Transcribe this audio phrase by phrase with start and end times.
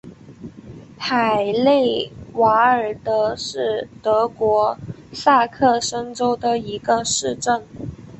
[0.99, 4.75] 海内瓦尔德是德国
[5.13, 7.63] 萨克森州的一个市镇。